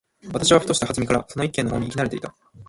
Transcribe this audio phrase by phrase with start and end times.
[0.33, 2.33] 私はふとした機会（はずみ）からその一軒の方に行き慣（な）れていた。